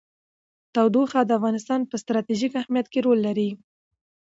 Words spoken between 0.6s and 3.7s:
تودوخه د افغانستان په ستراتیژیک اهمیت کې رول لري.